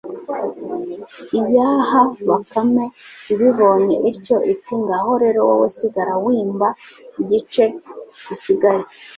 iyaha 1.39 2.01
bakame, 2.29 2.85
ibibonye 3.33 3.95
ityo 4.11 4.37
iti 4.53 4.73
ngaho 4.81 5.11
rero 5.23 5.39
wowe 5.47 5.67
sigara 5.77 6.13
wimba 6.25 6.67
igice 7.21 7.63
gisigaye 8.25 8.85